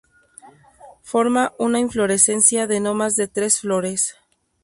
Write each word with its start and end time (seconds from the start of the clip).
Forma 1.03 1.53
una 1.59 1.77
inflorescencia 1.79 2.65
de 2.65 2.79
no 2.79 2.95
más 2.95 3.15
de 3.15 3.27
tres 3.27 3.59
flores. 3.59 4.15